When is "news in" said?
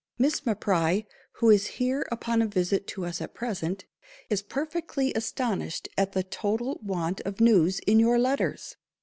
7.39-7.99